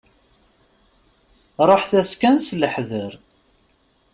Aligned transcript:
Ruḥet-as 1.67 2.11
kan 2.21 2.37
s 2.47 2.49
leḥder. 2.61 3.11